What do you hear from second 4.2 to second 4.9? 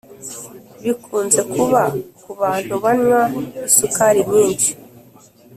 nyinshi